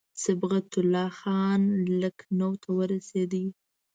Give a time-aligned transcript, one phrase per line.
[0.23, 1.61] صبغت الله خان
[2.01, 3.45] لکنهو ته ورسېدی.